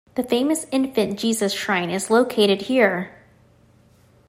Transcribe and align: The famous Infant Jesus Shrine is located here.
The 0.15 0.23
famous 0.23 0.65
Infant 0.71 1.19
Jesus 1.19 1.53
Shrine 1.53 1.91
is 1.91 2.09
located 2.09 2.63
here. 2.63 3.11